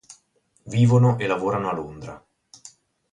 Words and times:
Vivono 0.63 1.19
e 1.19 1.27
lavorano 1.27 1.69
a 1.69 1.73
Londra. 1.73 2.25